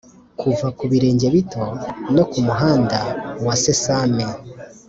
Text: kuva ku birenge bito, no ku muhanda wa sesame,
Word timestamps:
kuva 0.39 0.67
ku 0.77 0.83
birenge 0.91 1.27
bito, 1.35 1.63
no 2.15 2.23
ku 2.31 2.37
muhanda 2.47 2.99
wa 3.45 3.55
sesame, 3.63 4.25